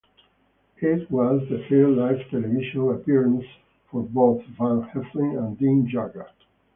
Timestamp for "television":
2.31-2.89